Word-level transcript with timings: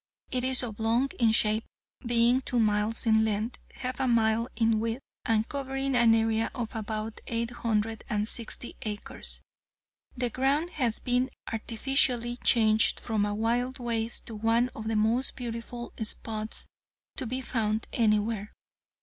It 0.31 0.43
is 0.43 0.63
oblong 0.63 1.09
in 1.19 1.31
shape, 1.31 1.63
being 2.03 2.41
two 2.41 2.57
miles 2.59 3.05
in 3.05 3.23
length, 3.23 3.59
half 3.75 3.99
a 3.99 4.07
mile 4.07 4.47
in 4.55 4.79
width 4.79 5.03
and 5.25 5.47
covering 5.47 5.95
an 5.95 6.15
area 6.15 6.49
of 6.55 6.75
about 6.75 7.21
eight 7.27 7.51
hundred 7.51 8.03
and 8.09 8.27
sixty 8.27 8.73
acres. 8.81 9.43
The 10.17 10.31
ground 10.31 10.71
has 10.71 10.97
been 10.97 11.29
artificially 11.53 12.37
changed 12.37 12.99
from 12.99 13.25
a 13.27 13.35
wild 13.35 13.77
waste 13.77 14.25
to 14.25 14.35
one 14.35 14.69
of 14.69 14.87
the 14.87 14.95
most 14.95 15.35
beautiful 15.35 15.93
spots 16.01 16.65
to 17.17 17.27
be 17.27 17.39
found 17.41 17.87
anywhere. 17.93 18.53